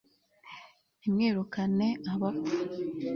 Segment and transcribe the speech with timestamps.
[0.99, 2.55] NTIMWIRUKANE ABAPFU